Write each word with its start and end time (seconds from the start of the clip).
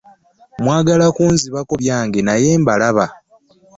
Mwagala 0.63 1.05
kunzibako 1.15 1.73
byange 1.81 2.19
byonna 2.27 2.59
mbalaba. 2.61 3.05